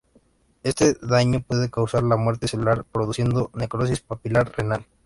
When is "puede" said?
1.41-1.69